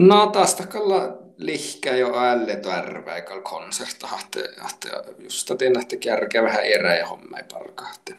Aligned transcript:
No 0.00 0.26
taas 0.26 0.54
takalla 0.54 1.18
lihkä 1.36 1.96
jo 1.96 2.18
älletoärväikal 2.18 3.40
konserta, 3.40 4.08
että 4.24 4.40
just 5.18 5.52
tiedän, 5.58 5.84
kärkeä 6.00 6.42
vähän 6.42 6.64
erä 6.64 6.96
ja 6.96 7.06
homma 7.06 7.38
ei 7.38 7.44
parkahti. 7.52 8.14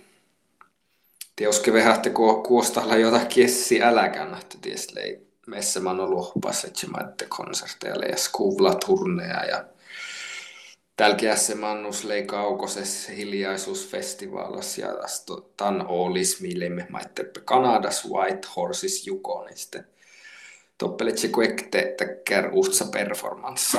Tioske 1.35 1.73
vähän, 1.73 1.95
että 1.95 2.09
kuostalla 2.47 2.95
jotakin 2.95 3.27
kessi 3.27 3.83
äläkään, 3.83 4.37
että 4.41 4.57
ties 4.61 4.93
lei 4.93 5.27
messä 5.47 5.79
man 5.79 5.99
on 5.99 6.11
lohpas, 6.11 6.65
että 6.65 6.87
mä 6.87 7.13
konserteja 7.29 7.95
ja 7.95 8.17
skuvla 8.17 8.75
turneja 8.75 9.45
ja 9.45 9.65
Tälkeässä 10.95 11.55
mannus 11.55 12.03
lei 12.03 12.23
kaukoses 12.23 13.09
hiljaisuusfestivaalas 13.09 14.77
ja 14.77 14.87
tan 15.57 15.87
olis 15.87 16.41
millemme 16.41 16.87
maitteppe 16.89 17.39
Kanadas 17.39 18.09
White 18.09 18.47
Horses 18.55 19.07
Jukoniste. 19.07 19.83
Toppelitsi 20.81 21.29
kuekte 21.29 21.95
täkkär 21.97 22.49
uutsa 22.51 22.85
performanssa. 22.85 23.77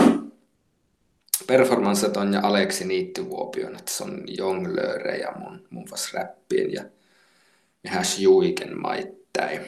Performansset 1.46 2.16
on 2.16 2.32
ja 2.32 2.40
Aleksi 2.42 2.84
Niittyvuopion, 2.84 3.77
että 3.77 3.92
se 3.92 4.04
on 4.04 4.22
jonglööre 4.27 5.16
ja 5.16 5.32
mun, 5.38 5.66
mun 5.70 5.91
vas 5.91 6.12
räppien 6.14 6.72
ja 6.72 6.82
häs 7.86 8.18
juiken 8.18 8.80
maittai. 8.80 9.60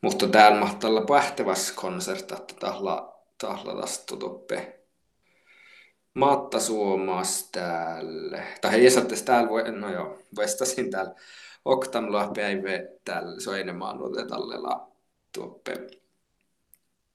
Mutta 0.00 0.28
täällä 0.28 0.60
mahtaa 0.60 0.90
olla 0.90 1.04
pähtäväs 1.04 1.72
konsertta, 1.72 2.36
että 2.36 2.54
tahla, 2.60 3.18
tahla 3.38 3.80
tästä 3.80 4.16
toppe 4.16 4.78
Matta 6.14 6.60
Suomas 6.60 7.48
täällä. 7.52 8.42
Tai 8.60 8.80
ei 8.80 8.90
saatte 8.90 9.16
täällä, 9.24 9.50
voi, 9.50 9.72
no 9.72 9.92
joo, 9.92 10.18
vastasin 10.36 10.90
täällä. 10.90 11.14
Oktamla 11.64 12.30
päivä 12.34 12.70
täällä 13.04 13.40
soinemaan 13.40 13.98
tälle 14.28 14.56
tuoppe 15.32 15.86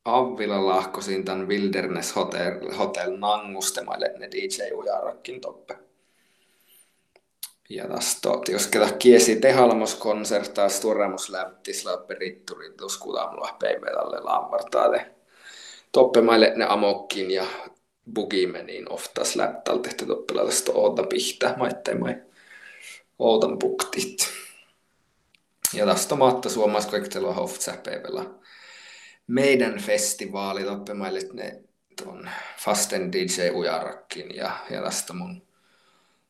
Avvila 0.05 0.65
lahkosin 0.65 1.25
tämän 1.25 1.47
Wilderness 1.47 2.15
Hotel, 2.15 2.75
Hotel 2.77 3.17
Nangustemaille 3.17 4.13
ne 4.17 4.29
DJ 4.31 4.73
Ujarakkin 4.73 5.41
toppe. 5.41 5.77
Ja 7.69 7.87
tästä 7.87 8.29
jos 8.49 8.67
ketä 8.67 8.93
kiesi 8.99 9.35
tehalmos 9.35 9.95
konsertaa 9.95 10.69
sturemus 10.69 11.29
läptis 11.29 11.85
lappe 11.85 12.13
ritturit 12.13 12.77
tuskutamla 12.77 13.55
päivä 13.59 13.85
tälle 13.85 14.19
lamvartaa 14.19 14.87
toppe 15.91 16.21
maille 16.21 16.53
ne 16.55 16.65
amokkin 16.69 17.31
ja 17.31 17.45
bugimeniin 18.13 18.91
ofta 18.91 19.25
släptal 19.25 19.77
tehty 19.77 20.05
toppelaista 20.05 20.71
oota 20.75 21.03
pihtä 21.03 21.53
maitteemai 21.57 22.15
ootan 23.19 23.59
buktit. 23.59 24.46
Ja 25.73 25.85
tästä 25.85 26.15
maatta 26.15 26.49
suomais 26.49 26.85
kaiktelua 26.85 27.33
hoftsäpäivällä. 27.33 28.25
Meidän 29.27 29.79
festivaali 29.79 30.63
toppemaille 30.63 31.19
ne 31.33 31.63
tuon 32.03 32.29
Fasten 32.57 33.11
DJ 33.11 33.49
Ujarakkin 33.53 34.35
ja, 34.35 34.57
ja 34.69 34.81
tästä 34.83 35.13
mun 35.13 35.47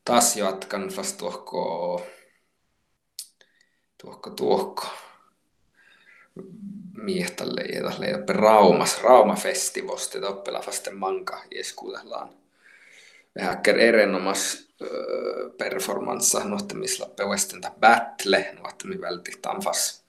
taas 0.04 0.36
jatkan 0.36 0.88
fast 0.88 1.18
tuohko 1.18 2.06
tuohko 4.02 4.30
tuohko 4.30 4.86
miehtalle 6.92 7.60
ja 7.60 7.92
leijoppe 7.98 8.32
Raumas, 8.32 9.02
Rauma-festivosti 9.02 10.20
toppela 10.20 10.60
fasten 10.60 10.96
manka 10.96 11.42
jeskuutellaan. 11.54 12.30
Vähäkker 13.38 13.78
erinomas 13.78 14.67
performanssa 15.58 16.44
nuottamislappe 16.44 17.24
Westenta 17.24 17.72
Battle, 17.80 18.54
nuottami 18.60 19.00
välti 19.00 19.32
Tanfas 19.42 20.04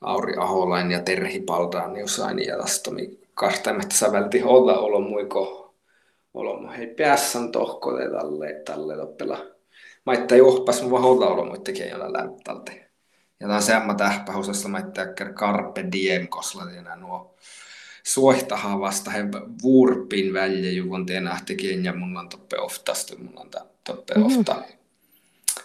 Auri 0.00 0.36
Aholain 0.36 0.90
ja 0.90 1.02
Terhi 1.02 1.40
Paldaan 1.40 2.04
usain 2.04 2.38
ja 2.46 2.58
tastomi 2.58 3.18
kahtaimet 3.34 3.92
sävelti 3.92 4.42
olla 4.42 4.78
olo 4.78 5.00
muiko 5.00 5.74
olo 6.34 6.70
hei 6.70 6.86
päässän 6.86 7.52
tohko 7.52 7.92
tälle 7.92 8.62
tälle 8.64 8.96
toppela. 8.96 9.46
Maitta 10.04 10.36
johpas 10.36 10.82
mu 10.82 10.90
vaholla 10.90 11.26
olo 11.26 11.44
muittekin 11.44 11.88
jolla 11.88 12.12
lämpälte 12.12 12.90
jotain 13.40 13.62
semma 13.62 13.94
tähpähusessa 13.94 14.68
maittajakkar 14.68 15.32
Carpe 15.32 15.84
Diem 15.92 16.28
koslatena 16.28 16.96
nuo 16.96 17.34
suohtahan 18.06 18.80
vasta 18.80 19.10
he 19.10 19.24
vuurpin 19.62 20.32
välja 20.32 20.72
juvon 20.72 21.06
tienahtikin 21.06 21.84
ja 21.84 21.92
mulla 21.92 22.20
on 22.20 22.28
toppe 22.28 22.58
oftasta, 22.58 23.16
mulla 23.18 23.40
on 23.40 23.50
toppe 23.84 24.14
mm-hmm. 24.14 24.38
ofta, 24.38 24.62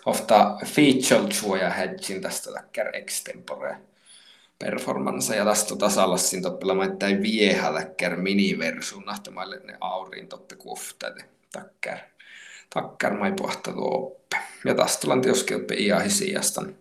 ofta 0.05 0.57
feature 0.65 1.33
suoja 1.33 1.69
hedgin 1.69 2.21
tästä 2.21 2.51
takkar 2.51 2.95
extempore 2.95 3.77
performance 4.59 5.35
ja 5.35 5.45
tästä 5.45 5.75
tasallassin 5.75 6.41
toppella 6.41 6.75
maittain 6.75 7.21
viehäläkkär 7.21 8.15
miniversuun 8.15 9.03
nahtamaille 9.03 9.59
ne 9.63 9.77
auriin 9.81 10.27
toppe 10.27 10.55
kuftade 10.55 11.25
takkar 11.51 11.97
takkar 12.73 13.17
mai 13.17 13.31
pohta 13.31 13.71
oppe. 13.75 14.37
Ja 14.65 14.75
tästä 14.75 15.01
tullaan 15.01 15.21
tietysti 15.21 15.55
oppe 15.55 15.75
iahisiastan 15.75 16.75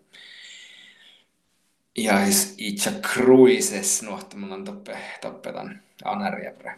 ja 1.99 2.13
itse 2.59 2.91
cruises 2.91 4.03
nuohtamulan 4.03 4.65
toppe 4.65 4.99
toppetan 5.21 5.81
anarjäpre 6.05 6.75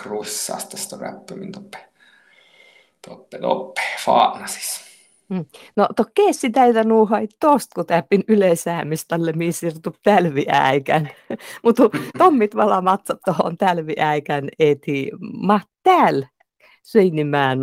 cruissaas 0.00 0.66
tästä 0.66 0.96
räppymin 0.96 1.52
toppe 1.52 1.78
toppe 3.06 3.38
toppe 3.38 3.80
faana 4.04 4.46
siis. 4.46 4.80
Mm. 5.28 5.44
No 5.76 5.88
to 5.96 6.04
keessi 6.14 6.50
täitä 6.50 6.84
nuuhai 6.84 7.28
tosta, 7.40 7.74
kun 7.74 7.86
täppin 7.86 8.24
yleisäämistalle 8.28 9.32
miisirtu 9.32 9.96
tälviäikän. 10.02 11.10
Mutta 11.64 11.82
tommit 12.18 12.56
vala 12.56 12.80
matsat 12.80 13.18
tohon 13.24 13.56
tälviäikän 13.56 14.48
eti 14.58 15.10
ma 15.20 15.60
täällä 15.82 16.26
Seinimään 16.84 17.58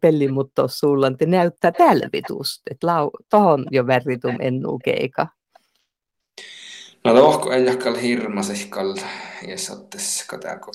pelli 0.00 0.28
mutta 0.28 0.68
sulla 0.68 1.12
näyttää 1.26 1.72
tälvitust, 1.72 2.62
että 2.70 2.86
tohon 3.30 3.66
jo 3.70 3.86
verritum 3.86 4.36
ennu 4.40 4.78
keika. 4.84 5.26
No 7.06 7.14
tohko 7.14 7.52
ei 7.52 7.66
jakal 7.66 7.94
hirmasihkal 7.94 8.96
ja 9.48 9.58
sattes 9.58 10.24
katako 10.26 10.72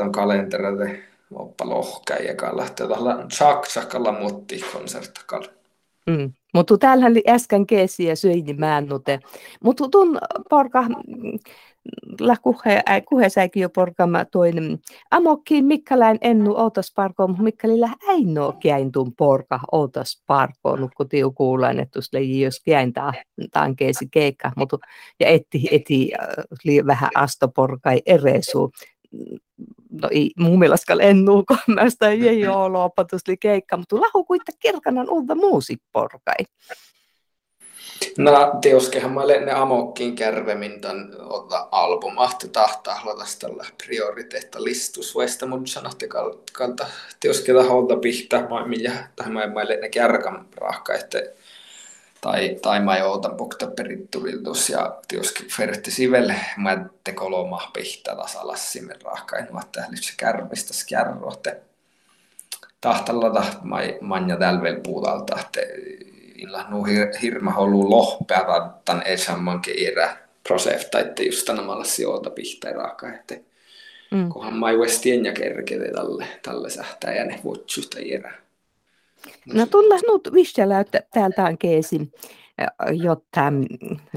on 0.00 0.12
kalenterade 0.12 1.02
oppa 1.34 1.68
lohka 1.68 2.14
ja 2.14 2.34
kalla 2.34 2.66
tällä 2.76 3.26
chaksakalla 3.32 4.12
mutti 4.12 4.64
konserttakal. 4.72 5.44
Mm. 6.06 6.32
Mutta 6.54 6.78
täällä 6.78 7.06
äsken 7.28 7.66
keesi 7.66 8.04
ja 8.04 8.16
söini 8.16 8.52
männute. 8.52 9.20
Mutta 9.64 9.88
tuon 9.88 10.18
porka 10.50 10.84
la 12.20 12.36
kuhe, 12.42 12.82
kuhe 13.08 13.26
jo 13.56 13.70
porkama 13.70 14.24
toinen. 14.24 14.78
Amokkiin 15.10 15.64
Mikkalään 15.64 16.18
ennu 16.20 16.56
outas 16.56 16.92
parko, 16.96 17.28
mutta 17.28 17.42
Mikkalilla 17.42 17.88
äinno 18.08 18.52
kiäintun 18.52 19.14
porka 19.14 19.60
outas 19.72 20.22
parko, 20.26 20.76
nukku 20.76 21.04
tiu 21.04 21.32
kuulen, 21.32 21.80
että 21.80 22.00
leiji 22.12 22.40
jos 22.40 22.60
kiäintää 22.64 23.12
taan 23.52 23.76
keesi 23.76 24.08
keikka, 24.10 24.52
mutta 24.56 24.78
ja 25.20 25.26
etti, 25.26 25.68
eti 25.70 26.10
li 26.64 26.86
vähän 26.86 27.10
astoporkai 27.14 28.02
eresu. 28.06 28.70
No 30.02 30.08
ei 30.10 30.30
mun 30.38 30.58
mielestä 30.58 30.96
ennu, 31.00 31.44
kun 31.44 31.74
mä 31.74 31.90
sitä 31.90 32.08
ei 32.08 32.46
ole 32.46 32.68
lopatus 32.68 33.28
li 33.28 33.36
keikka, 33.36 33.76
mutta 33.76 33.96
lahu 33.96 34.24
kuitta 34.24 34.52
kirkanan 34.60 35.10
uutta 35.10 35.34
muusikporkai. 35.34 36.44
No 38.18 38.30
teoskehan 38.62 39.12
mä 39.12 39.26
ne 39.26 39.52
amokkiin 39.52 40.16
kärvemmin 40.16 40.80
tämän 40.80 41.10
albumahti 41.80 42.48
tahtaa 42.48 43.02
tällä 43.38 43.64
prioriteetta 43.86 44.64
listusvuesta, 44.64 45.46
mutta 45.46 45.70
sanotte 45.70 46.08
kalta 46.52 46.86
teoskella 47.20 47.62
holta 47.62 47.96
pihtä, 47.96 48.48
millä 48.66 48.92
tai 49.16 49.30
mä 49.30 49.46
mä 49.46 49.64
ne 49.64 49.88
kärkan 49.88 50.46
rahka, 50.56 50.94
että 50.94 51.18
tai, 52.20 52.56
tai 52.62 52.80
mä 52.80 52.98
joutan 52.98 53.36
pukta 53.36 53.66
perittuviltus 53.66 54.70
ja 54.70 54.98
tioski 55.08 55.46
ferti 55.56 55.90
sivelle. 55.90 56.36
Mä 56.56 56.84
te 57.04 57.12
koloma 57.12 57.70
pihtä 57.72 58.16
tasalassimme 58.16 58.94
rahkain, 59.04 59.44
että 59.44 59.86
se 59.94 60.12
kärvistä 60.16 60.72
skärrote. 60.72 61.60
Tahtalla 62.80 63.30
taht 63.30 63.58
manja 64.00 64.36
tälvel 64.36 64.80
puutalta, 64.82 65.40
että 65.40 65.60
illa 66.34 66.66
nu 66.68 66.84
hirma 67.22 67.50
halu 67.50 67.90
lohpeata 67.90 68.70
tämän 68.84 69.02
esammankin 69.06 69.92
erä 69.92 70.16
prosefta, 70.48 70.98
että 70.98 71.22
just 71.22 71.46
tänä 71.46 71.62
sijoilta 71.84 72.30
pihteeraaka, 72.30 73.14
että 73.14 73.34
mm. 74.10 74.28
kunhan 74.28 74.54
mä 74.54 74.70
ei 74.70 74.76
ja 75.24 75.32
kerkede 75.32 75.92
tälle, 75.92 76.26
tälle 76.42 76.70
sähtää 76.70 77.14
ja 77.14 77.24
ne 77.24 77.40
vutsusta 77.44 77.98
erä. 77.98 78.34
No 79.54 79.66
tullas 79.66 80.00
nyt 80.12 80.34
vissellä 80.34 80.84
täältä 81.14 81.44
on 81.44 81.58
keesi, 81.58 82.12
jotta 82.92 83.52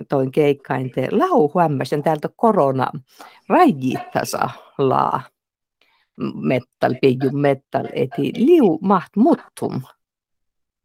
toin 0.10 0.32
keikkain 0.32 0.92
te 0.92 1.08
lau 1.12 1.52
huommasin 1.54 2.04
täältä 2.04 2.30
korona 2.36 2.92
rajitasa 3.50 4.50
laa 4.78 5.24
metal, 6.34 6.96
piju 7.02 7.32
metal, 7.32 7.88
eti 7.94 8.32
liu 8.38 8.80
maht 8.82 9.16
muttum 9.16 9.82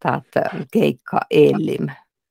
taat 0.02 0.24
keikka 0.72 1.20
elim, 1.30 1.88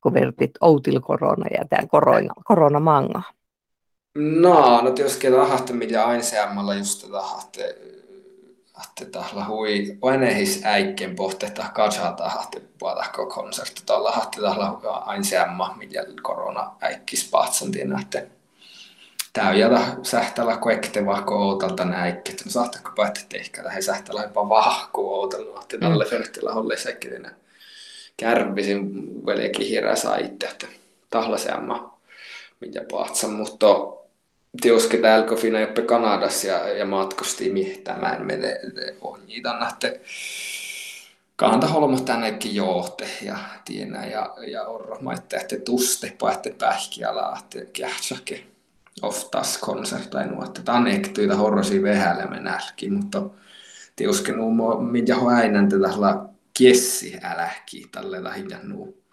kun 0.08 0.14
vertit 0.14 0.52
outil 0.62 1.00
korona 1.00 1.46
ja 1.52 1.66
tämä 1.70 1.88
korona, 1.88 2.34
korona 2.44 2.80
manga. 2.80 3.22
No, 4.18 4.82
no 4.82 4.92
tietysti 4.92 5.32
tahte, 5.32 5.74
mitä 5.74 6.06
ainseammalla 6.06 6.76
just 6.76 7.12
tahatte, 7.12 7.76
att 8.78 9.12
tahla 9.12 9.46
hui 9.46 9.98
oenehis 10.02 10.62
äikken 10.64 11.16
pohtetta 11.16 11.66
katsaa 11.74 12.12
tahte 12.12 12.62
puolahko 12.80 13.26
konsertti 13.26 13.82
tuolla 13.86 14.12
hahti 14.12 14.42
tahla 14.42 14.98
ainseamma, 15.06 15.76
mitä 15.78 16.06
korona 16.22 16.72
äikkis 16.82 17.30
pahtsan 17.32 17.70
että 18.02 18.24
tää 19.34 19.50
on 19.50 19.60
jätä 19.60 19.82
sähtällä 20.04 20.58
kuekte 20.58 21.06
vahko 21.06 21.36
outalta 21.36 21.86
näikki, 21.86 22.32
että 22.32 22.44
no 22.46 22.52
saattako 22.52 22.92
päätti 22.96 23.26
tehkä 23.30 23.64
lähe 23.64 23.82
sähtällä 23.82 24.22
jopa 24.22 24.50
vahku 24.50 25.14
outalta, 25.14 25.62
että 25.62 25.78
tälle 25.78 26.04
mm. 26.04 26.10
fertillä 26.10 26.54
holle 26.54 26.78
sekin 26.78 27.32
kärvisin 28.18 28.92
veljekin 29.26 29.68
hirä 29.68 29.96
saitte, 29.96 30.48
että 30.48 30.68
tahla 31.10 31.38
se 31.38 31.52
amma, 31.52 32.00
mitä 32.60 32.82
pahtsan, 32.92 33.32
mutta 33.32 33.68
tioske 34.62 34.98
täällä 34.98 35.36
fina 35.36 35.60
joppe 35.60 35.82
Kanadassa 35.82 36.48
ja, 36.48 36.68
ja 36.68 36.86
matkusti 36.86 37.50
mihtään 37.50 38.26
mene 38.26 38.60
on 39.02 39.20
niitä 39.28 39.60
nähte 39.60 40.02
kanta 41.36 41.68
holmo 41.68 42.00
tännekin 42.00 42.56
johte 42.56 43.08
ja 43.22 43.38
tienä 43.66 44.06
ja, 44.06 44.34
ja 44.48 44.64
orro. 44.64 44.98
Maitte 45.02 45.38
että 45.38 45.56
tuste 45.66 46.14
paette 46.20 46.56
pähkiala 46.60 47.40
että 47.40 47.72
kähtsake 47.74 48.44
oftas 49.02 49.58
konsertai 49.58 50.28
nuotte 50.28 50.62
tanektyitä 50.62 51.36
horrosi 51.36 51.84
vehälle 51.84 52.26
menälki 52.26 52.90
mutta 52.90 53.24
tioske 53.96 54.32
nuo 54.32 54.80
minkä 54.80 55.16
hoäinän 55.16 55.70
tällä 55.70 55.90
kiessi 56.58 57.20
älähki 57.24 57.88
tälle 57.92 58.24
lähinnä 58.24 58.60
nuu 58.64 59.04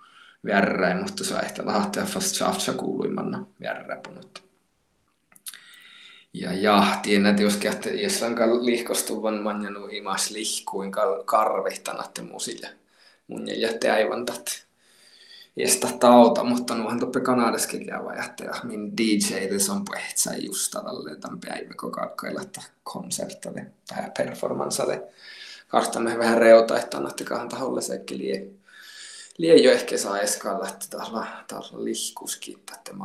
värräin 0.47 1.03
mutta 1.03 1.25
se 1.25 1.35
ehkä 1.35 1.67
lahtia 1.67 2.05
fast 2.05 2.37
chavcha 2.37 2.73
kuuluimanna 2.73 3.47
värräpunut 3.61 4.45
ja 6.35 6.53
ja, 6.53 6.99
tiedän, 7.03 7.39
jos 7.39 7.57
kähtä, 7.57 7.91
jos 7.91 8.23
on 8.23 8.67
lihkostuvan 8.67 9.43
manjanu 9.43 9.87
imas 9.87 10.31
lihkuin 10.31 10.93
karvihtanat 11.25 12.21
musille. 12.33 12.69
Mun 13.29 13.61
jätte 13.61 13.91
aivan 13.91 14.27
tat. 14.27 14.65
Jästä 15.57 15.89
tauta, 16.01 16.45
mutta 16.45 16.75
nuohan 16.75 17.01
toppe 17.01 17.21
Kanadaskin 17.21 17.87
käy 17.87 18.01
ja 18.45 18.55
min 18.63 18.97
DJ 18.97 19.35
on 19.73 19.85
puhtsä 19.85 20.35
just 20.37 20.73
tälle 20.73 21.17
tämän 21.17 21.41
päivä 21.41 21.75
kokakkailla 21.77 22.41
konsertalle 22.83 23.67
tai 23.89 24.11
performansalle. 24.17 25.03
Kartamme 25.75 26.19
vähän 26.19 26.39
reuta, 26.39 26.79
että 26.79 26.97
annatte 26.97 27.25
kahden 27.25 27.49
taholle 27.49 27.81
sekin 27.81 28.19
lie 28.19 28.47
liian 29.39 29.75
ehkä 29.75 29.99
saa 29.99 30.21
eskalla, 30.21 30.69
että 30.69 30.87
tällä, 30.91 31.27
tällä 31.49 31.85
lihkuskin, 31.85 32.59
että 32.77 32.93
mä 32.93 33.05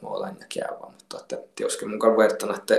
muualan 0.00 0.36
ja 0.40 0.46
kiävä, 0.48 0.86
mutta 0.92 1.18
että 1.20 1.38
tioske 1.54 1.86
mukaan 1.86 2.16
vertana, 2.16 2.54
että 2.56 2.74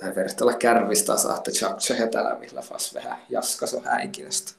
tai 0.00 0.14
vertailla 0.14 0.52
kärvistä 0.52 1.16
saatte 1.16 1.50
tjatsa 1.50 1.94
ja 1.94 2.06
täällä 2.06 2.38
millä 2.38 2.62
fas 2.62 2.94
vähän 2.94 3.18
jaskaso 3.28 3.80
häikinestä. 3.80 4.57